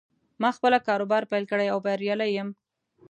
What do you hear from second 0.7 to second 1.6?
کاروبار پیل